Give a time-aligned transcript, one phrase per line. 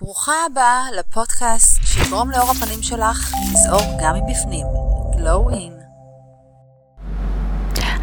[0.00, 4.66] ברוכה הבאה לפודקאסט שיגרום לאור הפנים שלך לזעור גם מבפנים.
[5.12, 5.72] Glow in.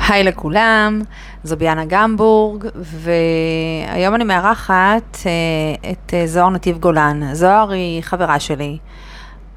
[0.08, 1.02] היי לכולם,
[1.44, 7.34] זו ביאנה גמבורג, והיום אני מארחת uh, את uh, זוהר נתיב גולן.
[7.34, 8.78] זוהר היא חברה שלי,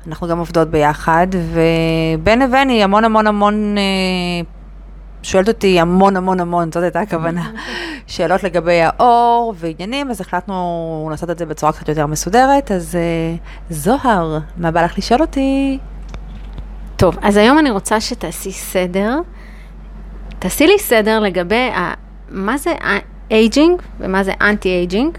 [0.07, 4.58] אנחנו גם עובדות ביחד, ובין לבין היא המון המון המון uh,
[5.23, 7.51] שואלת אותי המון המון המון, זאת הייתה הכוונה,
[8.07, 13.75] שאלות לגבי העור ועניינים, אז החלטנו לעשות את זה בצורה קצת יותר מסודרת, אז אה,
[13.75, 15.79] זוהר, מה בא לך לשאול אותי?
[16.97, 19.19] טוב, אז היום אני רוצה שתעשי סדר,
[20.39, 21.95] תעשי לי סדר לגבי ה,
[22.29, 22.73] מה זה
[23.31, 25.19] aging ומה זה anti aging.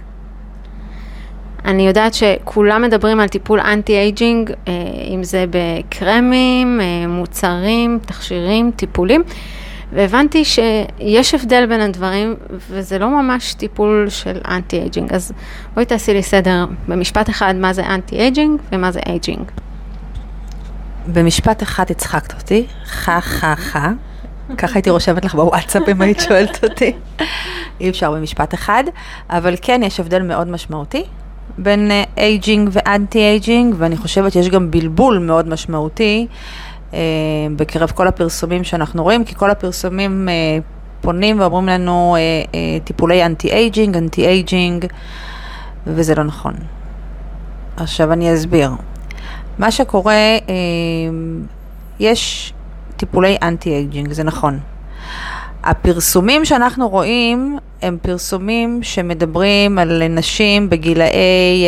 [1.66, 4.74] אני יודעת שכולם מדברים על טיפול anti aging, אה,
[5.14, 9.24] אם זה בקרמים, אה, מוצרים, תכשירים, טיפולים.
[9.94, 12.36] והבנתי שיש הבדל בין הדברים,
[12.70, 15.14] וזה לא ממש טיפול של anti aging.
[15.14, 15.32] אז
[15.74, 19.44] בואי תעשי לי סדר במשפט אחד מה זה anti aging ומה זה aging.
[21.08, 23.92] במשפט אחד הצחקת אותי, חה חה חה.
[24.58, 26.94] ככה הייתי רושמת לך בוואטסאפ אם היית שואלת אותי.
[27.82, 28.84] אי אפשר במשפט אחד,
[29.30, 31.04] אבל כן יש הבדל מאוד משמעותי
[31.58, 36.28] בין aging ו anti aging, ואני חושבת שיש גם בלבול מאוד משמעותי.
[36.94, 37.00] אה,
[37.56, 40.34] בקרב כל הפרסומים שאנחנו רואים, כי כל הפרסומים אה,
[41.02, 42.16] פונים ואומרים לנו
[42.54, 44.86] אה, טיפולי anti aging, anti aging,
[45.88, 46.54] וזה לא נכון.
[47.78, 48.72] עכשיו אני אסביר.
[49.60, 50.38] מה שקורה,
[52.00, 52.54] יש
[52.98, 54.60] טיפולי anti aging, זה נכון.
[55.64, 61.66] הפרסומים שאנחנו רואים הם פרסומים שמדברים על נשים בגילאי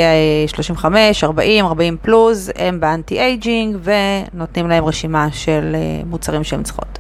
[0.48, 6.64] 35, 40, 40 פלוס, הם ב anti aging ונותנים להם רשימה של אה, מוצרים שהן
[6.64, 7.00] צריכות.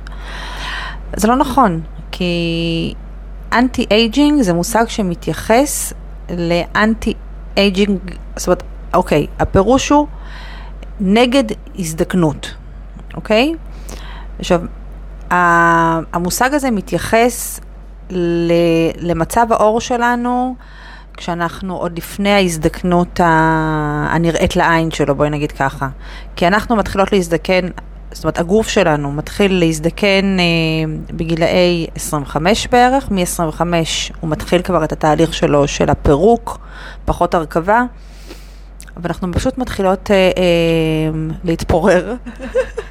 [1.15, 2.93] זה לא נכון, כי
[3.53, 5.93] anti aging זה מושג שמתייחס
[6.37, 7.13] ל anti
[7.57, 7.99] aging,
[8.35, 10.07] זאת אומרת, אוקיי, הפירוש הוא
[10.99, 11.43] נגד
[11.79, 12.53] הזדקנות,
[13.13, 13.53] אוקיי?
[14.39, 14.61] עכשיו,
[16.13, 17.59] המושג הזה מתייחס
[19.01, 20.55] למצב האור שלנו
[21.17, 25.89] כשאנחנו עוד לפני ההזדקנות הנראית לעין שלו, בואי נגיד ככה.
[26.35, 27.67] כי אנחנו מתחילות להזדקן,
[28.11, 33.61] זאת אומרת הגוף שלנו מתחיל להזדקן אה, בגילאי 25 בערך, מ-25
[34.19, 36.59] הוא מתחיל כבר את התהליך שלו של הפירוק,
[37.05, 37.83] פחות הרכבה,
[38.97, 42.13] ואנחנו פשוט מתחילות אה, אה, להתפורר.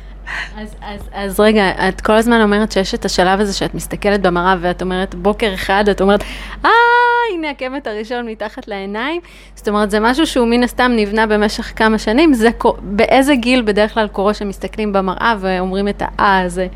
[0.57, 4.57] אז, אז, אז רגע, את כל הזמן אומרת שיש את השלב הזה שאת מסתכלת במראה
[4.61, 6.23] ואת אומרת, בוקר אחד, את אומרת,
[6.65, 6.71] אה,
[7.35, 9.21] הנה הקמת הראשון מתחת לעיניים.
[9.55, 12.35] זאת אומרת, זה משהו שהוא מן הסתם נבנה במשך כמה שנים.
[12.35, 12.49] זה,
[12.83, 16.67] באיזה גיל בדרך כלל קורה שמסתכלים במראה ואומרים את האה הזה?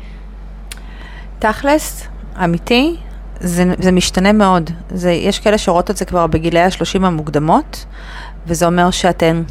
[1.39, 2.07] תכלס,
[2.43, 2.95] אמיתי,
[3.39, 4.69] זה, זה משתנה מאוד.
[4.89, 7.85] זה, יש כאלה שרואות את זה כבר בגילי השלושים המוקדמות,
[8.47, 9.43] וזה אומר שאתן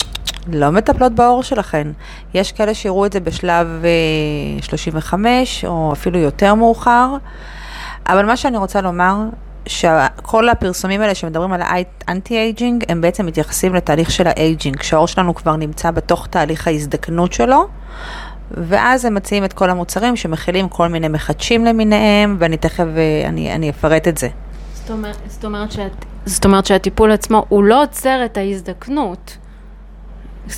[0.53, 1.89] לא מטפלות בעור שלכן.
[2.35, 3.85] יש כאלה שיראו את זה בשלב
[4.61, 7.17] 35 אה, או אפילו יותר מאוחר,
[8.07, 9.17] אבל מה שאני רוצה לומר,
[9.67, 11.61] שכל הפרסומים האלה שמדברים על
[12.09, 16.27] ה anti aging, הם בעצם מתייחסים לתהליך של ה aging, כשהעור שלנו כבר נמצא בתוך
[16.27, 17.69] תהליך ההזדקנות שלו,
[18.51, 23.55] ואז הם מציעים את כל המוצרים שמכילים כל מיני מחדשים למיניהם, ואני תכף, אה, אני,
[23.55, 24.29] אני אפרט את זה.
[24.75, 29.37] זאת אומרת, זאת, אומרת שאת, זאת אומרת שהטיפול עצמו, הוא לא עוצר את ההזדקנות.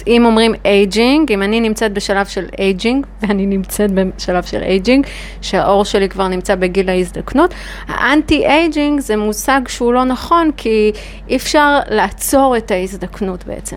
[0.06, 5.06] אם אומרים aging, אם אני נמצאת בשלב של aging, ואני נמצאת בשלב של aging,
[5.42, 7.54] שהעור שלי כבר נמצא בגיל ההזדקנות,
[7.88, 10.92] ה anti aging זה מושג שהוא לא נכון, כי
[11.28, 13.76] אי אפשר לעצור את ההזדקנות בעצם.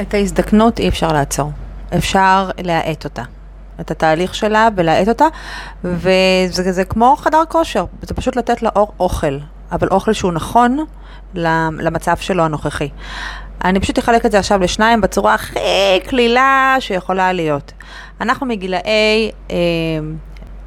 [0.00, 1.50] את ההזדקנות אי אפשר לעצור,
[1.96, 3.22] אפשר להאט אותה.
[3.80, 5.24] את התהליך שלה ולהאט אותה,
[5.84, 9.38] וזה זה כמו חדר כושר, זה פשוט לתת לעור אוכל,
[9.72, 10.84] אבל אוכל שהוא נכון
[11.78, 12.88] למצב שלו הנוכחי.
[13.64, 15.58] אני פשוט אחלק את זה עכשיו לשניים בצורה הכי
[16.06, 17.72] קלילה שיכולה להיות.
[18.20, 19.56] אנחנו מגילאי אה,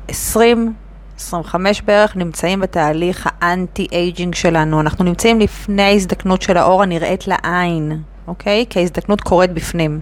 [0.07, 0.73] 20,
[1.17, 4.81] 25 בערך נמצאים בתהליך ה anti aging שלנו.
[4.81, 8.65] אנחנו נמצאים לפני ההזדקנות של העור הנראית לעין, אוקיי?
[8.69, 9.99] כי ההזדקנות קורית בפנים.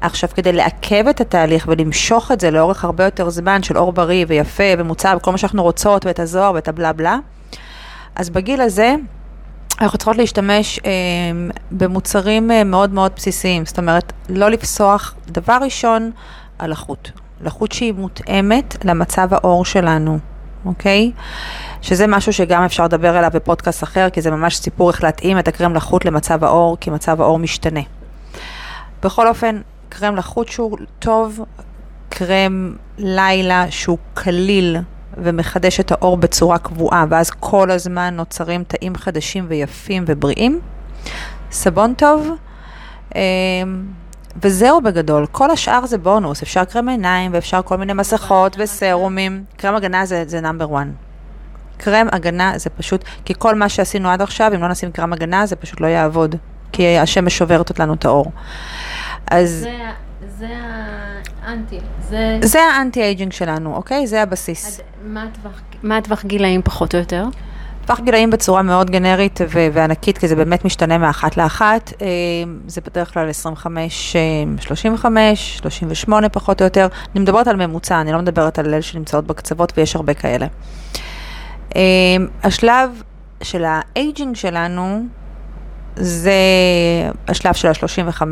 [0.00, 4.24] עכשיו, כדי לעכב את התהליך ולמשוך את זה לאורך הרבה יותר זמן של עור בריא
[4.28, 7.18] ויפה ומוצק, כל מה שאנחנו רוצות ואת הזוהר ואת הבלה בלה,
[8.14, 8.94] אז בגיל הזה
[9.80, 10.90] אנחנו צריכות להשתמש אה,
[11.70, 16.10] במוצרים אה, מאוד מאוד בסיסיים, זאת אומרת, לא לפסוח, דבר ראשון,
[16.58, 17.10] על החוט.
[17.40, 20.18] לחוט שהיא מותאמת למצב העור שלנו,
[20.64, 21.12] אוקיי?
[21.82, 25.48] שזה משהו שגם אפשר לדבר עליו בפודקאסט אחר, כי זה ממש סיפור איך להתאים את
[25.48, 27.80] הקרם לחוט למצב העור, כי מצב העור משתנה.
[29.02, 31.40] בכל אופן, קרם לחוט שהוא טוב,
[32.08, 34.76] קרם לילה שהוא קליל
[35.16, 40.60] ומחדש את האור בצורה קבועה, ואז כל הזמן נוצרים תאים חדשים ויפים ובריאים.
[41.50, 42.30] סבון טוב,
[43.14, 43.20] אמ,
[44.42, 45.26] וזהו בגדול.
[45.26, 49.44] כל השאר זה בונוס, אפשר קרם עיניים ואפשר כל מיני מסכות וסרומים.
[49.56, 50.86] קרם הגנה זה, זה נאמבר 1.
[51.76, 55.46] קרם הגנה זה פשוט, כי כל מה שעשינו עד עכשיו, אם לא נשים קרם הגנה,
[55.46, 56.36] זה פשוט לא יעבוד.
[56.72, 58.32] כי השמש שוברת לנו את האור.
[59.30, 59.50] אז...
[59.50, 59.78] זה,
[60.38, 60.48] זה
[62.08, 62.38] זה...
[62.42, 64.06] זה ה anti aging שלנו, אוקיי?
[64.06, 64.80] זה הבסיס.
[65.04, 67.24] מה הטווח- מה הטווח גילאים פחות או יותר?
[67.86, 71.92] טווח גילאים בצורה מאוד גנרית ו- וענקית, כי זה באמת משתנה מאחת לאחת.
[72.02, 72.06] אה,
[72.66, 74.20] זה בדרך כלל 25, אה,
[74.62, 76.86] 35, 38 פחות או יותר.
[77.14, 80.46] אני מדברת על ממוצע, אני לא מדברת על אלה שנמצאות בקצוות, ויש הרבה כאלה.
[81.76, 81.80] אה,
[82.42, 83.02] השלב
[83.42, 85.02] של ה aging שלנו,
[85.96, 86.32] זה
[87.28, 88.22] השלב של ה-35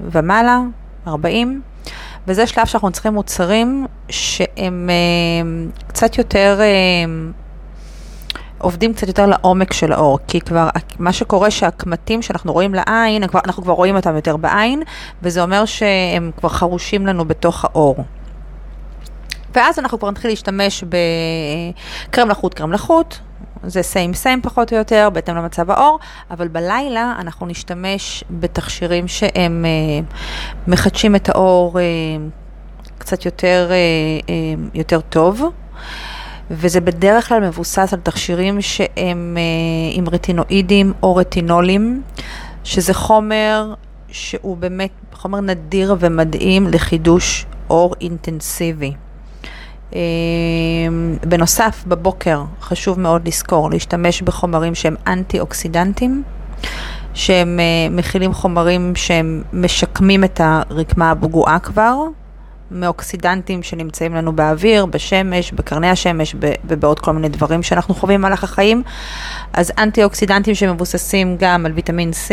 [0.00, 0.60] ומעלה,
[1.06, 1.62] 40,
[2.28, 6.58] וזה שלב שאנחנו צריכים מוצרים שהם אה, קצת יותר...
[6.60, 7.30] אה,
[8.58, 13.40] עובדים קצת יותר לעומק של האור, כי כבר מה שקורה שהקמטים שאנחנו רואים לעין, כבר,
[13.44, 14.82] אנחנו כבר רואים אותם יותר בעין,
[15.22, 18.04] וזה אומר שהם כבר חרושים לנו בתוך האור.
[19.54, 20.84] ואז אנחנו כבר נתחיל להשתמש
[22.08, 23.18] בקרם לחוט, קרם לחוט,
[23.62, 25.98] זה סיים סיים פחות או יותר, בהתאם למצב האור,
[26.30, 30.06] אבל בלילה אנחנו נשתמש בתכשירים שהם אה,
[30.66, 31.84] מחדשים את האור אה,
[32.98, 34.34] קצת יותר, אה,
[34.74, 35.42] יותר טוב.
[36.50, 39.36] וזה בדרך כלל מבוסס על תכשירים שהם
[39.92, 42.02] עם רטינואידים או רטינולים,
[42.64, 43.74] שזה חומר
[44.08, 48.92] שהוא באמת חומר נדיר ומדהים לחידוש אור אינטנסיבי.
[49.94, 50.00] אה,
[51.28, 56.22] בנוסף, בבוקר חשוב מאוד לזכור להשתמש בחומרים שהם אנטי-אוקסידנטים,
[57.14, 61.96] שהם אה, מכילים חומרים שהם משקמים את הרקמה הפגועה כבר,
[62.70, 68.82] מאוקסידנטים שנמצאים לנו באוויר, בשמש, בקרני השמש ובעוד כל מיני דברים שאנחנו חווים במהלך החיים.
[69.52, 72.32] אז אנטי אוקסידנטים שמבוססים גם על ויטמין C,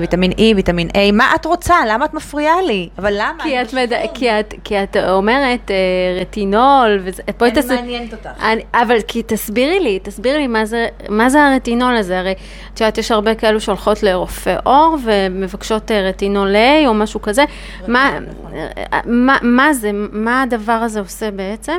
[0.00, 1.12] ויטמין E, ויטמין A.
[1.12, 1.74] מה את רוצה?
[1.88, 2.88] למה את מפריעה לי?
[2.98, 3.42] אבל למה?
[3.42, 3.92] כי את, מד...
[4.02, 4.10] בשוק.
[4.14, 5.76] כי, את, כי את אומרת אה,
[6.20, 7.70] רטינול, וזה, בואי אני תס...
[7.70, 8.28] מעניינת אותך.
[8.42, 12.34] אני, אבל כי תסבירי לי, תסבירי לי מה זה, מה זה הרטינול הזה, הרי
[12.74, 17.44] את יודעת, יש הרבה כאלו שהולכות לרופא עור ומבקשות אה, רטינול A או משהו כזה,
[17.88, 18.18] מה,
[18.54, 21.78] אה, מה, מה זה, מה הדבר הזה עושה בעצם?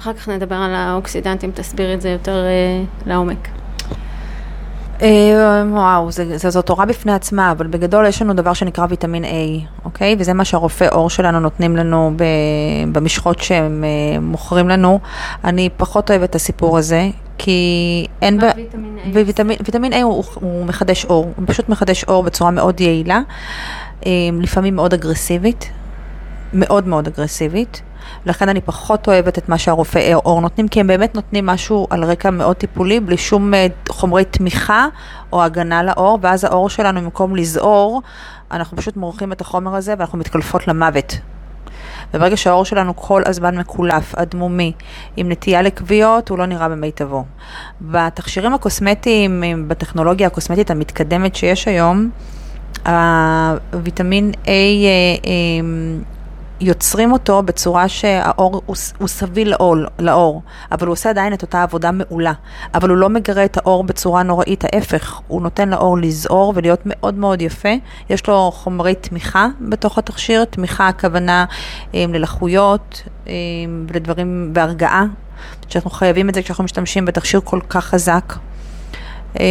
[0.00, 3.63] אחר כך נדבר על האוקסידנטים, תסבירי את זה יותר אה, לעומק.
[5.02, 9.24] אה, וואו, זה, זה, זו תורה בפני עצמה, אבל בגדול יש לנו דבר שנקרא ויטמין
[9.24, 9.28] A,
[9.84, 10.16] אוקיי?
[10.18, 12.24] וזה מה שהרופאי עור שלנו נותנים לנו ב,
[12.92, 15.00] במשחות שהם אה, מוכרים לנו.
[15.44, 17.08] אני פחות אוהבת את הסיפור הזה,
[17.38, 18.36] כי אין...
[18.36, 22.22] מה ב- ויטמין A ויטמין, ויטמין A הוא, הוא מחדש אור, הוא פשוט מחדש אור
[22.22, 23.20] בצורה מאוד יעילה,
[24.06, 24.10] אה,
[24.40, 25.70] לפעמים מאוד אגרסיבית,
[26.52, 27.82] מאוד מאוד אגרסיבית.
[28.26, 32.04] לכן אני פחות אוהבת את מה שהרופאי אור נותנים, כי הם באמת נותנים משהו על
[32.04, 34.86] רקע מאוד טיפולי, בלי שום אה, חומרי תמיכה
[35.32, 38.02] או הגנה לאור, ואז האור שלנו, במקום לזעור,
[38.50, 41.18] אנחנו פשוט מורחים את החומר הזה ואנחנו מתקלפות למוות.
[42.14, 44.72] וברגע שהאור שלנו כל הזמן מקולף, אדמומי,
[45.16, 47.24] עם נטייה לכוויות, הוא לא נראה במיטבו.
[47.80, 52.10] בתכשירים הקוסמטיים, בטכנולוגיה הקוסמטית המתקדמת שיש היום,
[53.72, 54.52] הוויטמין A אה,
[55.26, 55.30] אה,
[56.60, 60.42] יוצרים אותו בצורה שהאור הוא, הוא סביל לאור, לאור,
[60.72, 62.32] אבל הוא עושה עדיין את אותה עבודה מעולה.
[62.74, 67.14] אבל הוא לא מגרה את האור בצורה נוראית, ההפך, הוא נותן לאור לזעור ולהיות מאוד
[67.14, 67.68] מאוד יפה.
[68.10, 71.44] יש לו חומרי תמיכה בתוך התכשיר, תמיכה הכוונה
[71.94, 73.32] אה, ללחויות אה,
[73.88, 75.04] ולדברים בהרגעה,
[75.68, 78.34] שאנחנו חייבים את זה כשאנחנו משתמשים בתכשיר כל כך חזק.
[79.40, 79.46] אה,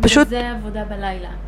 [0.00, 0.26] פשוט...
[0.26, 1.47] וזה עבודה בלילה.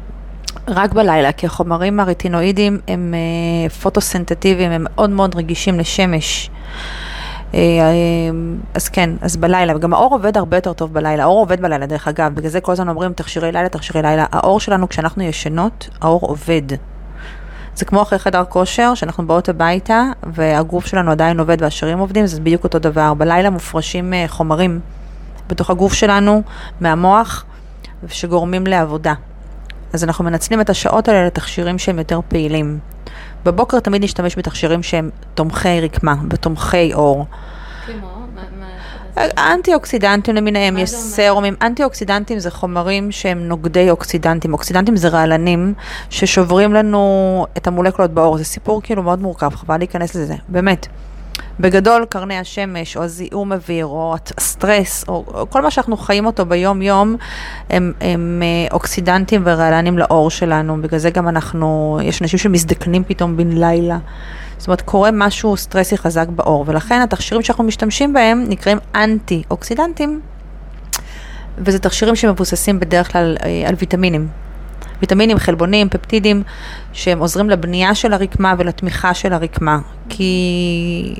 [0.68, 6.50] רק בלילה, כי החומרים הרטינואידיים הם אה, פוטוסינתטיביים, הם מאוד מאוד רגישים לשמש.
[7.54, 7.90] אה, אה,
[8.74, 12.08] אז כן, אז בלילה, וגם האור עובד הרבה יותר טוב בלילה, האור עובד בלילה דרך
[12.08, 16.20] אגב, בגלל זה כל הזמן אומרים תכשירי לילה, תכשירי לילה, האור שלנו כשאנחנו ישנות, האור
[16.22, 16.62] עובד.
[17.74, 22.40] זה כמו אחרי חדר כושר, שאנחנו באות הביתה והגוף שלנו עדיין עובד והשרירים עובדים, זה
[22.40, 23.14] בדיוק אותו דבר.
[23.14, 24.80] בלילה מופרשים אה, חומרים
[25.48, 26.42] בתוך הגוף שלנו,
[26.80, 27.44] מהמוח,
[28.08, 29.14] שגורמים לעבודה.
[29.92, 32.78] אז אנחנו מנצלים את השעות האלה לתכשירים שהם יותר פעילים.
[33.44, 37.26] בבוקר תמיד נשתמש בתכשירים שהם תומכי רקמה ותומכי אור.
[37.86, 38.42] כמו, מה,
[39.16, 39.52] מה...
[39.52, 40.90] אנטי אוקסידנטים למיניהם, יש?
[40.90, 41.54] סרומים.
[41.62, 44.52] אנטי אוקסידנטים זה חומרים שהם נוגדי אוקסידנטים.
[44.52, 45.74] אוקסידנטים זה רעלנים
[46.10, 48.38] ששוברים לנו את המולקולות באור.
[48.38, 50.86] זה סיפור כאילו מאוד מורכב, חבל להיכנס לזה, באמת.
[51.60, 56.46] בגדול, קרני השמש, או זיהום אוויר, או הסטרס, או, או כל מה שאנחנו חיים אותו
[56.46, 57.16] ביום-יום,
[57.70, 60.82] הם, הם אה, אוקסידנטים ורעלנים לאור שלנו.
[60.82, 63.98] בגלל זה גם אנחנו, יש אנשים שמזדקנים פתאום בן לילה.
[64.58, 70.20] זאת אומרת, קורה משהו סטרסי חזק בעור, ולכן התכשירים שאנחנו משתמשים בהם נקראים אנטי-אוקסידנטים,
[71.58, 74.28] וזה תכשירים שמבוססים בדרך כלל אה, על ויטמינים.
[75.00, 76.42] ויטמינים, חלבונים, פפטידים,
[76.92, 79.78] שהם עוזרים לבנייה של הרקמה ולתמיכה של הרקמה.
[80.08, 81.14] כי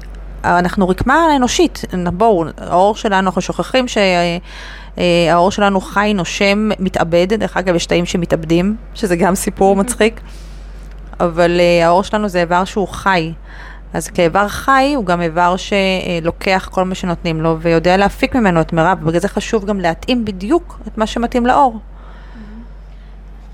[0.45, 7.75] אנחנו רקמה אנושית, בואו, העור שלנו, אנחנו שוכחים שהעור שלנו חי, נושם, מתאבד, דרך אגב,
[7.75, 10.21] יש תאים שמתאבדים, שזה גם סיפור מצחיק,
[11.21, 13.33] אבל אה, העור שלנו זה איבר שהוא חי.
[13.93, 18.73] אז כאיבר חי הוא גם איבר שלוקח כל מה שנותנים לו ויודע להפיק ממנו את
[18.73, 21.79] מירב, ובגלל זה חשוב גם להתאים בדיוק את מה שמתאים לעור.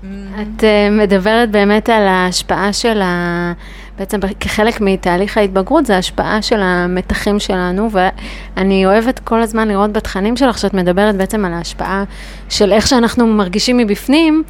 [0.01, 3.53] את uh, מדברת באמת על ההשפעה של ה...
[3.97, 10.37] בעצם כחלק מתהליך ההתבגרות, זה ההשפעה של המתחים שלנו, ואני אוהבת כל הזמן לראות בתכנים
[10.37, 12.03] שלך שאת מדברת בעצם על ההשפעה
[12.49, 14.43] של איך שאנחנו מרגישים מבפנים,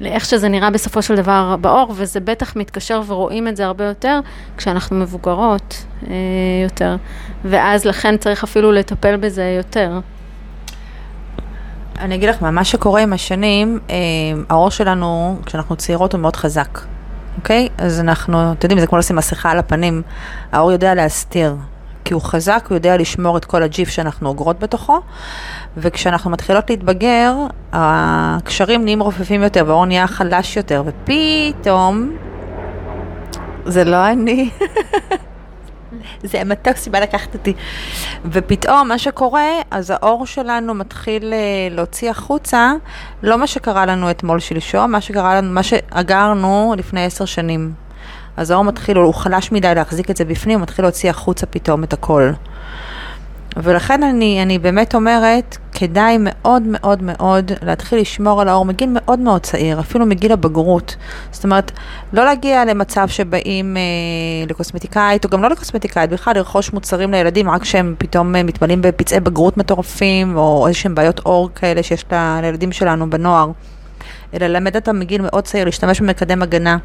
[0.00, 4.20] לאיך שזה נראה בסופו של דבר בעור, וזה בטח מתקשר ורואים את זה הרבה יותר
[4.56, 6.14] כשאנחנו מבוגרות אה,
[6.64, 6.96] יותר,
[7.44, 9.98] ואז לכן צריך אפילו לטפל בזה יותר.
[11.98, 13.96] אני אגיד לך מה, מה שקורה עם השנים, אה,
[14.48, 16.80] העור שלנו, כשאנחנו צעירות, הוא מאוד חזק,
[17.36, 17.68] אוקיי?
[17.78, 20.02] אז אנחנו, אתם יודעים, זה כמו לשים מסכה על הפנים,
[20.52, 21.56] העור יודע להסתיר,
[22.04, 25.00] כי הוא חזק, הוא יודע לשמור את כל הג'יף שאנחנו אוגרות בתוכו,
[25.76, 27.34] וכשאנחנו מתחילות להתבגר,
[27.72, 32.16] הקשרים נהיים רופפים יותר, והעור נהיה חלש יותר, ופתאום,
[33.66, 34.50] זה לא אני.
[36.22, 37.52] זה המתוק סיבה לקחת אותי.
[38.24, 41.38] ופתאום מה שקורה, אז האור שלנו מתחיל אה,
[41.70, 42.72] להוציא החוצה,
[43.22, 47.72] לא מה שקרה לנו אתמול שלשום, מה שקרה לנו, מה שאגרנו לפני עשר שנים.
[48.36, 51.84] אז האור מתחיל, הוא חלש מדי להחזיק את זה בפנים, הוא מתחיל להוציא החוצה פתאום
[51.84, 52.30] את הכל.
[53.56, 59.18] ולכן אני, אני באמת אומרת, כדאי מאוד מאוד מאוד להתחיל לשמור על האור מגיל מאוד
[59.18, 60.96] מאוד צעיר, אפילו מגיל הבגרות.
[61.30, 61.72] זאת אומרת,
[62.12, 63.82] לא להגיע למצב שבאים אה,
[64.48, 69.20] לקוסמטיקאית, או גם לא לקוסמטיקאית, בכלל לרכוש מוצרים לילדים רק שהם פתאום אה, מתמלאים בפצעי
[69.20, 72.04] בגרות מטורפים, או איזשהם בעיות אור כאלה שיש
[72.42, 73.50] לילדים שלנו בנוער.
[74.34, 76.76] אלא ללמד אותם מגיל מאוד צעיר להשתמש במקדם הגנה,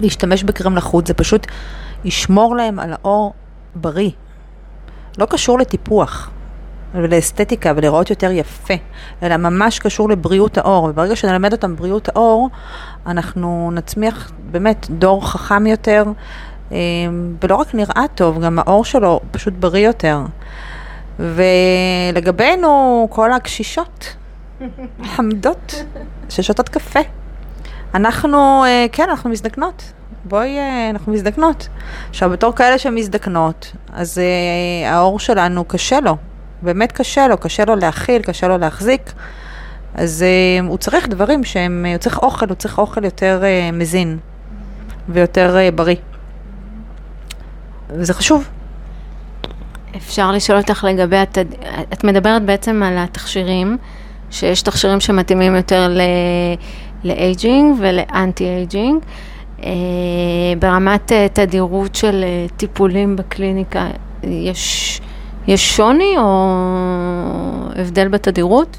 [0.00, 1.46] להשתמש בקרם לחוץ, זה פשוט
[2.04, 3.32] ישמור להם על האור
[3.74, 4.10] בריא.
[5.18, 6.30] לא קשור לטיפוח
[6.94, 8.74] ולאסתטיקה ולראות יותר יפה,
[9.22, 12.48] אלא ממש קשור לבריאות האור, וברגע שנלמד אותם בריאות האור,
[13.06, 16.04] אנחנו נצמיח באמת דור חכם יותר,
[16.72, 16.76] אמ,
[17.42, 20.18] ולא רק נראה טוב, גם האור שלו פשוט בריא יותר.
[21.18, 24.16] ולגבינו, כל הקשישות,
[25.14, 25.84] חמדות,
[26.28, 27.00] ששותות קפה.
[27.94, 29.92] אנחנו, אה, כן, אנחנו מזדקנות.
[30.24, 31.68] בואי, אה, אנחנו מזדקנות.
[32.08, 36.16] עכשיו, בתור כאלה שמזדקנות, אז אה, העור שלנו קשה לו,
[36.62, 39.12] באמת קשה לו, קשה לו להכיל, קשה לו להחזיק.
[39.94, 44.18] אז אה, הוא צריך דברים שהם, הוא צריך אוכל, הוא צריך אוכל יותר אה, מזין
[45.08, 45.96] ויותר אה, בריא.
[47.90, 48.48] וזה חשוב.
[49.96, 51.44] אפשר לשאול אותך לגבי, התד...
[51.92, 53.78] את מדברת בעצם על התכשירים,
[54.30, 55.96] שיש תכשירים שמתאימים יותר
[57.04, 59.02] ל aging ול anti aging.
[59.64, 59.70] אה,
[60.58, 63.86] ברמת אה, תדירות של אה, טיפולים בקליניקה,
[64.22, 65.00] יש,
[65.46, 66.56] יש שוני או
[67.76, 68.76] הבדל בתדירות?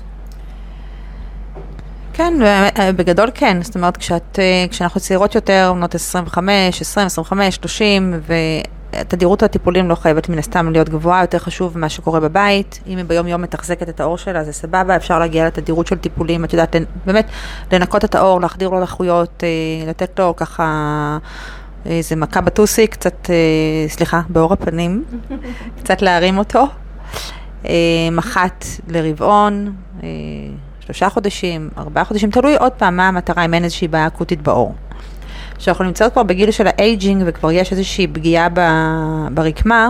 [2.14, 2.34] כן,
[2.96, 8.14] בגדול כן, זאת אומרת, כשאת, כשאנחנו צעירות יותר, בנות 25, 20, 25, 30,
[8.92, 12.80] תדירות הטיפולים לא חייבת מן הסתם להיות גבוהה, יותר חשוב ממה שקורה בבית.
[12.88, 16.46] אם היא ביום יום מתחזקת את העור שלה, זה סבבה, אפשר להגיע לתדירות של טיפולים,
[16.46, 17.30] את יודעת, באמת,
[17.72, 21.18] לנקות את האור, להחדיר לו לחות, אה, לתת לו ככה
[21.86, 25.04] איזה מכה בטוסי, קצת, אה, סליחה, באור הפנים,
[25.80, 26.68] קצת להרים אותו.
[27.66, 27.72] אה,
[28.12, 29.74] מח"ט לרבעון,
[30.80, 34.76] שלושה חודשים, ארבעה חודשים, תלוי עוד פעם מה המטרה, אם אין איזושהי בעיה אקוטית בעור.
[35.62, 38.48] שאנחנו נמצאות כבר בגיל של האייג'ינג וכבר יש איזושהי פגיעה
[39.32, 39.90] ברקמה,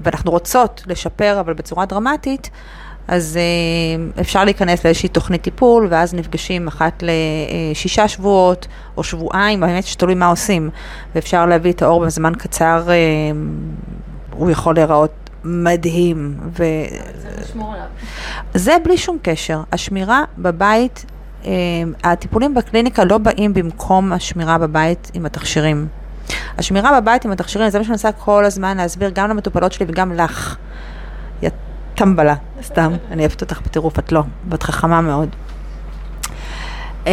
[0.00, 2.50] ואנחנו רוצות לשפר אבל בצורה דרמטית,
[3.08, 9.84] אז אה, אפשר להיכנס לאיזושהי תוכנית טיפול, ואז נפגשים אחת לשישה שבועות או שבועיים, באמת
[9.84, 10.70] שתלוי מה עושים,
[11.14, 12.94] ואפשר להביא את האור בזמן קצר, אה,
[14.32, 15.12] הוא יכול להיראות
[15.44, 16.36] מדהים.
[16.58, 16.64] ו...
[18.54, 19.60] זה בלי שום קשר.
[19.72, 21.06] השמירה בבית
[22.04, 25.86] הטיפולים בקליניקה לא באים במקום השמירה בבית עם התכשירים.
[26.58, 30.12] השמירה בבית עם התכשירים, זה מה שאני מנסה כל הזמן להסביר גם למטופלות שלי וגם
[30.12, 30.56] לך.
[31.42, 31.50] יא
[31.94, 35.28] טמבלה, סתם, אני אוהבת אותך בטירוף, את לא, ואת חכמה מאוד.
[37.06, 37.12] אמ,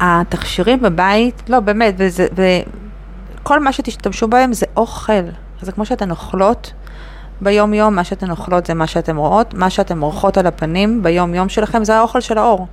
[0.00, 5.22] התכשירים בבית, לא באמת, וזה, וכל מה שתשתמשו בהם זה אוכל.
[5.62, 6.72] זה כמו שאתן אוכלות
[7.40, 11.34] ביום יום, מה שאתן אוכלות זה מה שאתן רואות, מה שאתן עורכות על הפנים ביום
[11.34, 12.66] יום שלכם זה האוכל של האור.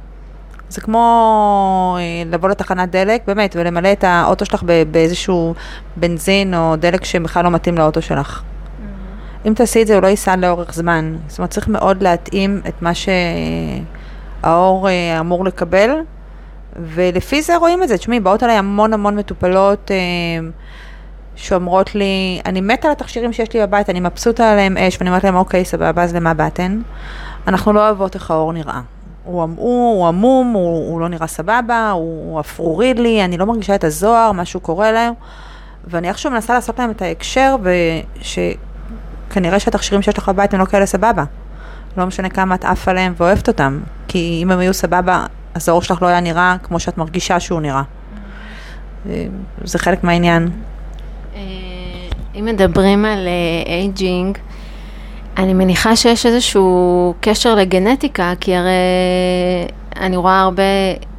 [0.72, 5.54] זה כמו אה, לבוא לתחנת דלק, באמת, ולמלא את האוטו שלך באיזשהו
[5.98, 8.42] בנזין או דלק שבכלל לא מתאים לאוטו שלך.
[8.42, 9.48] Mm-hmm.
[9.48, 11.16] אם תעשי את זה, הוא לא ייסע לאורך זמן.
[11.28, 12.92] זאת אומרת, צריך מאוד להתאים את מה
[14.44, 15.90] שהאור אה, אמור לקבל,
[16.76, 17.98] ולפי זה רואים את זה.
[17.98, 19.98] תשמעי, באות עליי המון המון מטופלות אה,
[21.36, 25.24] שאומרות לי, אני מתה על התכשירים שיש לי בבית, אני מבסוטה עליהם אש, ואני אומרת
[25.24, 26.82] להם, אוקיי, סבבה, אז למה באתן?
[27.48, 28.82] אנחנו לא אוהבות איך האור נראה.
[29.24, 33.46] הוא, הוא, הוא עמום, הוא, הוא לא נראה סבבה, הוא, הוא אפרורי לי, אני לא
[33.46, 35.14] מרגישה את הזוהר, משהו קורה להם.
[35.88, 37.56] ואני איכשהו מנסה לעשות להם את ההקשר,
[38.22, 41.24] ושכנראה שהתכשירים שיש לך בבית הם לא כאלה סבבה.
[41.98, 45.82] לא משנה כמה את עפה עליהם ואוהבת אותם, כי אם הם היו סבבה, אז העור
[45.82, 47.84] שלך לא היה נראה כמו שאת מרגישה שהוא נראה.
[49.64, 50.50] זה חלק מהעניין.
[51.36, 51.42] אה,
[52.36, 53.28] אם מדברים על
[53.66, 54.51] aging, אה,
[55.38, 58.72] אני מניחה שיש איזשהו קשר לגנטיקה, כי הרי
[59.96, 60.64] אני רואה הרבה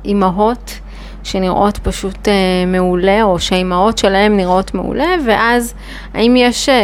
[0.05, 0.79] אימהות
[1.25, 2.35] שנראות פשוט אה,
[2.67, 5.75] מעולה, או שהאימהות שלהם נראות מעולה, ואז
[6.15, 6.75] האם יש אה,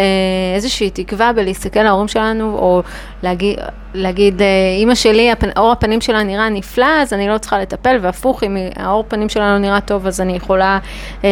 [0.54, 2.82] איזושהי תקווה בלהסתכל על ההורים שלנו, או
[3.22, 3.58] להגיד,
[3.94, 4.46] להגיד אה,
[4.78, 8.56] אימא שלי, הפנ, אור הפנים שלה נראה נפלא, אז אני לא צריכה לטפל, והפוך, אם
[8.76, 10.78] האור פנים שלה לא נראה טוב, אז אני יכולה
[11.24, 11.30] אה,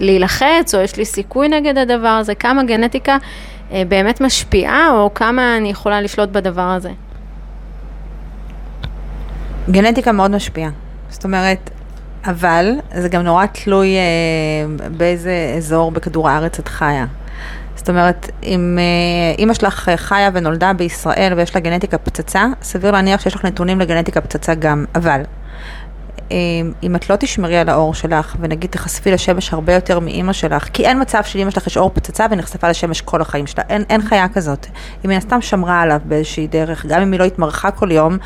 [0.00, 3.16] להילחץ, או יש לי סיכוי נגד הדבר הזה, כמה גנטיקה
[3.70, 6.90] באמת משפיעה, או כמה אני יכולה לשלוט בדבר הזה?
[9.70, 10.70] גנטיקה מאוד משפיעה.
[11.08, 11.70] זאת אומרת,
[12.24, 17.06] אבל זה גם נורא תלוי אה, באיזה אזור בכדור הארץ את חיה.
[17.76, 23.20] זאת אומרת, אם אה, אימא שלך חיה ונולדה בישראל ויש לה גנטיקה פצצה, סביר להניח
[23.20, 25.24] שיש לך נתונים לגנטיקה פצצה גם, אבל אה,
[26.82, 30.86] אם את לא תשמרי על האור שלך, ונגיד תחשפי לשמש הרבה יותר מאימא שלך, כי
[30.86, 34.28] אין מצב שלאימא שלך יש אור פצצה ונחשפה לשמש כל החיים שלה, אין, אין חיה
[34.28, 34.66] כזאת.
[35.02, 38.18] היא מן הסתם שמרה עליו באיזושהי דרך, גם אם היא לא התמרחה כל יום,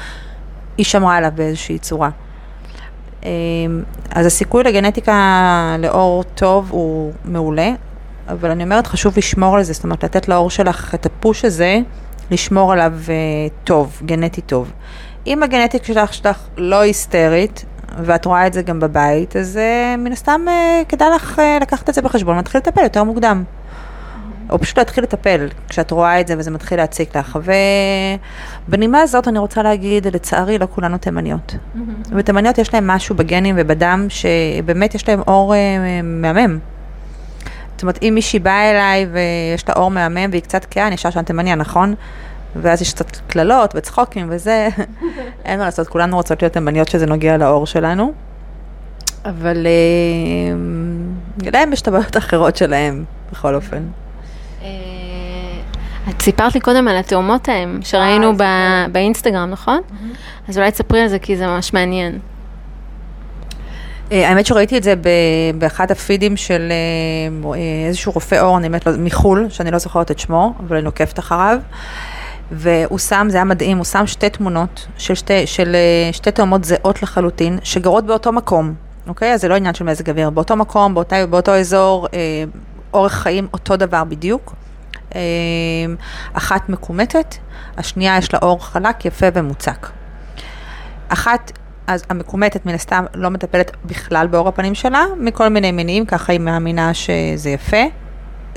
[0.77, 2.11] היא שמרה עליו באיזושהי צורה.
[3.25, 3.31] אה,
[4.11, 7.71] אז הסיכוי לגנטיקה לאור טוב הוא מעולה,
[8.29, 11.79] אבל אני אומרת, חשוב לשמור על זה, זאת אומרת, לתת לאור שלך את הפוש הזה,
[12.31, 13.11] לשמור עליו uh,
[13.65, 14.73] טוב, גנטי טוב.
[15.27, 17.65] אם הגנטיקה שלך שלך לא היסטרית,
[17.99, 21.89] ואת רואה את זה גם בבית, אז uh, מן הסתם uh, כדאי לך uh, לקחת
[21.89, 23.45] את זה בחשבון ולהתחיל לטפל יותר מוקדם.
[24.51, 27.39] או פשוט להתחיל לטפל כשאת רואה את זה וזה מתחיל להציק לך.
[28.69, 31.57] ובנימה הזאת אני רוצה להגיד, לצערי לא כולנו תימניות.
[32.17, 35.57] ותימניות יש להם משהו בגנים ובדם שבאמת יש להם אור uh,
[36.05, 36.59] מהמם.
[37.81, 41.11] זאת אומרת, אם מישהי באה אליי ויש לה אור מהמם והיא קצת כהה, אני אשאר
[41.11, 41.95] שם תימניה, נכון?
[42.57, 44.69] ואז יש קצת קללות וצחוקים וזה,
[45.45, 48.13] אין מה לעשות, כולנו רוצות להיות תימניות שזה נוגע לאור שלנו.
[49.25, 53.83] אבל אה, להם יש את הבעיות האחרות שלהם, בכל אופן.
[54.63, 54.69] אה,
[56.11, 59.81] את סיפרת לי קודם על התאומות ההם, שראינו אה, באינסטגרם, נכון?
[60.49, 62.19] אז אולי תספרי על זה, כי זה ממש מעניין.
[64.11, 64.95] האמת שראיתי את זה
[65.59, 66.73] באחד הפידים של
[67.87, 71.19] איזשהו רופא אור, אני באמת לא, מחו"ל, שאני לא זוכרת את שמו, אבל אני עוקבת
[71.19, 71.59] אחריו.
[72.53, 75.77] והוא שם, זה היה מדהים, הוא שם שתי תמונות של שתי, של
[76.13, 78.75] שתי תאומות זהות לחלוטין, שגרות באותו מקום,
[79.07, 79.35] אוקיי?
[79.35, 82.19] אז זה לא עניין של מזג אוויר, באותו מקום, באותה, באותו אזור, אה,
[82.95, 84.55] אורך חיים, אותו דבר בדיוק.
[85.15, 85.21] אה,
[86.33, 87.35] אחת מקומטת,
[87.77, 89.89] השנייה יש לה אור חלק, יפה ומוצק.
[91.09, 91.53] אחת
[91.87, 96.41] אז המקומטת מן הסתם לא מטפלת בכלל באור הפנים שלה, מכל מיני מינים, ככה היא
[96.41, 97.83] מאמינה שזה יפה.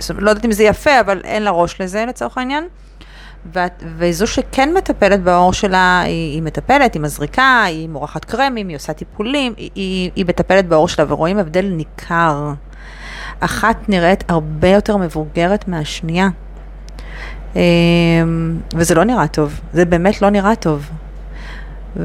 [0.10, 2.68] לא יודעת אם זה יפה, אבל אין לה ראש לזה לצורך העניין.
[3.98, 8.94] וזו שכן מטפלת באור שלה, היא, היא מטפלת, היא מזריקה, היא מורחת קרמים, היא עושה
[8.94, 12.54] טיפולים, היא, היא, היא מטפלת באור שלה, ורואים הבדל ניכר.
[13.40, 16.30] אחת נראית הרבה יותר מבוגרת מהשנייה.
[17.56, 17.62] אמ,
[18.76, 20.90] וזה לא נראה טוב, זה באמת לא נראה טוב.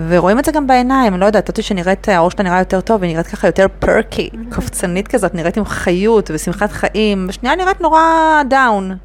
[0.08, 3.12] ורואים את זה גם בעיניים, לא יודעת, אותי שנראית, העור שלה נראה יותר טוב, היא
[3.12, 8.02] נראית ככה יותר פרקי, קופצנית כזאת, נראית עם חיות ושמחת חיים, בשנייה נראית נורא
[8.50, 8.96] דאון.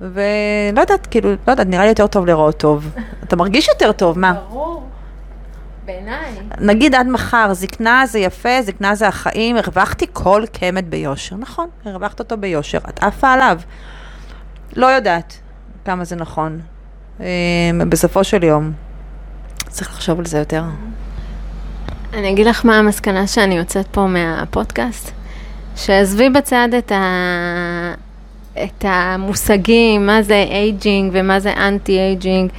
[0.00, 2.90] ולא יודעת, כאילו, לא יודעת, נראה לי יותר טוב לראות טוב.
[3.24, 4.32] אתה מרגיש יותר טוב, מה?
[4.32, 4.86] ברור.
[5.86, 6.32] בעיניי.
[6.60, 11.36] נגיד עד מחר, זקנה זה יפה, זקנה זה החיים, הרווחתי כל קמט ביושר.
[11.36, 13.60] נכון, הרווחת אותו ביושר, את עפה עליו.
[14.76, 15.38] לא יודעת
[15.84, 16.60] כמה זה נכון.
[17.20, 17.24] אמ,
[17.88, 18.72] בסופו של יום.
[19.68, 20.64] צריך לחשוב על זה יותר.
[22.14, 25.10] אני אגיד לך מה המסקנה שאני יוצאת פה מהפודקאסט.
[25.76, 27.94] שעזבי בצד את, ה...
[28.64, 32.50] את המושגים, מה זה aging ומה זה anti aging.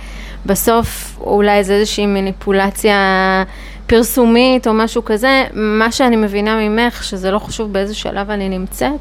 [0.46, 3.44] בסוף אולי זה איזושהי מניפולציה
[3.88, 5.44] פרסומית או משהו כזה.
[5.54, 9.00] מה שאני מבינה ממך, שזה לא חשוב באיזה שלב אני נמצאת,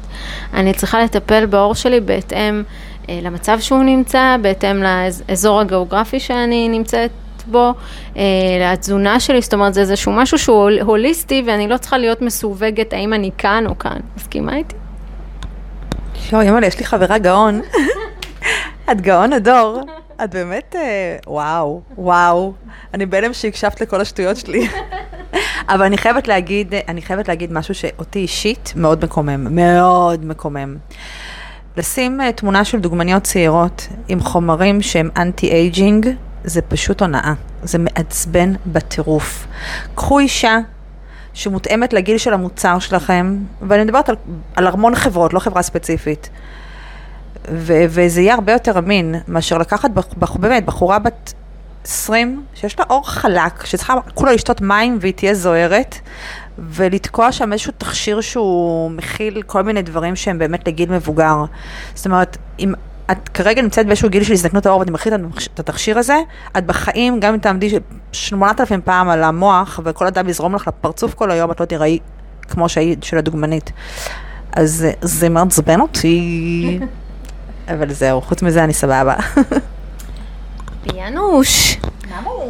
[0.53, 2.63] אני צריכה לטפל בעור שלי בהתאם
[3.09, 7.11] אה, למצב שהוא נמצא, בהתאם לאזור הגיאוגרפי שאני נמצאת
[7.47, 7.73] בו,
[8.17, 8.23] אה,
[8.61, 13.13] לתזונה שלי, זאת אומרת זה איזשהו משהו שהוא הוליסטי ואני לא צריכה להיות מסווגת האם
[13.13, 13.97] אני כאן או כאן.
[14.17, 14.75] מסכימה איתי?
[16.31, 17.61] יואו, יאללה, יש לי חברה גאון.
[18.91, 19.81] את גאון הדור.
[20.23, 22.53] את באמת, אה, וואו, וואו.
[22.93, 24.67] אני בהלם שהקשבת לכל השטויות שלי.
[25.69, 30.75] אבל אני חייבת להגיד, אני חייבת להגיד משהו שאותי אישית מאוד מקומם, מאוד מקומם.
[31.77, 36.09] לשים אה, תמונה של דוגמניות צעירות עם חומרים שהם anti aging,
[36.43, 37.33] זה פשוט הונאה.
[37.63, 39.47] זה מעצבן בטירוף.
[39.95, 40.57] קחו אישה
[41.37, 44.15] שמותאמת לגיל של המוצר שלכם, ואני מדברת על,
[44.55, 46.29] על המון חברות, לא חברה ספציפית.
[47.51, 51.33] ו- וזה יהיה הרבה יותר אמין מאשר לקחת בח- באמת בחורה בת
[51.83, 55.95] 20 שיש לה אור חלק, שצריכה כולה לשתות מים והיא תהיה זוהרת,
[56.59, 61.43] ולתקוע שם איזשהו תכשיר שהוא מכיל כל מיני דברים שהם באמת לגיל מבוגר.
[61.95, 62.73] זאת אומרת, אם
[63.11, 65.13] את כרגע נמצאת באיזשהו גיל של הזדקנות העור ואתם מכיל
[65.53, 66.17] את התכשיר הזה,
[66.57, 67.69] את בחיים, גם אם תעמדי
[68.11, 71.99] 8,000 פעם על המוח וכל אדם יזרום לך לפרצוף כל היום, את לא תיראי
[72.49, 73.71] כמו שהיית של הדוגמנית.
[74.53, 76.79] אז זה- זה מעצבן אותי.
[77.73, 79.15] אבל זהו, חוץ מזה אני סבבה.
[80.83, 81.77] פיאנוש,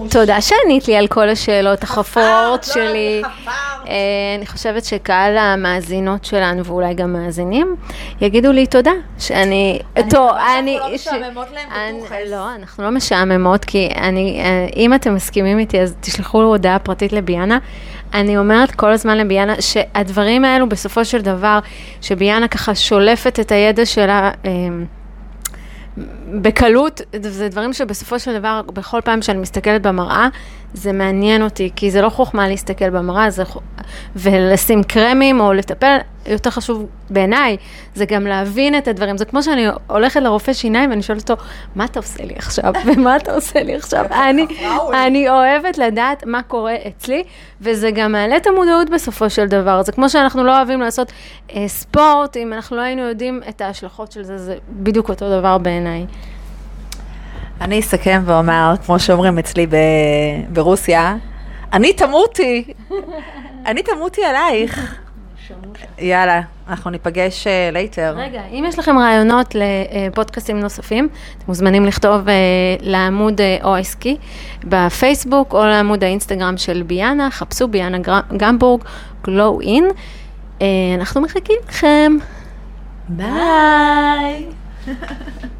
[0.10, 3.22] תודה שענית לי על כל השאלות החפות שלי.
[3.88, 3.94] אה,
[4.38, 7.76] אני חושבת שקהל המאזינות שלנו, ואולי גם מאזינים,
[8.22, 9.80] יגידו לי תודה, שאני...
[10.10, 10.78] טוב, אני...
[10.80, 12.12] לא ש- משעממות להם אני- בדוכס.
[12.32, 14.42] לא, אנחנו לא משעממות, כי אני...
[14.44, 17.58] אה, אם אתם מסכימים איתי, אז תשלחו הודעה פרטית לביאנה.
[18.14, 21.60] אני אומרת כל הזמן לביאנה, שהדברים האלו, בסופו של דבר,
[22.02, 24.32] שביאנה ככה שולפת את הידע שלה...
[26.32, 30.28] בקלות, זה דברים שבסופו של דבר, בכל פעם שאני מסתכלת במראה,
[30.74, 33.58] זה מעניין אותי, כי זה לא חוכמה להסתכל במראה, זה ח...
[34.16, 37.58] ולשים קרמים או לטפל, יותר חשוב בעיניי,
[37.96, 39.18] זה גם להבין את הדברים.
[39.18, 41.44] זה כמו שאני הולכת לרופא שיניים ואני שואלת אותו,
[41.76, 42.74] מה אתה עושה לי עכשיו?
[42.86, 44.06] ומה אתה עושה לי עכשיו?
[44.30, 44.46] אני,
[45.08, 47.24] אני אוהבת לדעת מה קורה אצלי,
[47.62, 49.84] וזה גם מעלה את המודעות בסופו של דבר.
[49.84, 51.12] זה כמו שאנחנו לא אוהבים לעשות
[51.56, 55.58] אה, ספורט, אם אנחנו לא היינו יודעים את ההשלכות של זה, זה בדיוק אותו דבר
[55.58, 56.06] בעיניי.
[57.62, 59.76] אני אסכם ואומר, כמו שאומרים אצלי ב-
[60.50, 61.16] ברוסיה,
[61.74, 62.74] אני תמותי,
[63.68, 64.96] אני תמותי עלייך.
[66.00, 68.14] יאללה, אנחנו ניפגש later.
[68.18, 72.34] רגע, אם יש לכם רעיונות לפודקאסטים נוספים, אתם מוזמנים לכתוב אה,
[72.82, 74.18] לעמוד אה, עסקי
[74.64, 77.98] בפייסבוק או לעמוד האינסטגרם של ביאנה, חפשו ביאנה
[78.38, 78.82] גמבורג,
[79.24, 79.88] גלו אין.
[80.98, 82.18] אנחנו מחכים לכם.
[83.10, 84.46] ביי.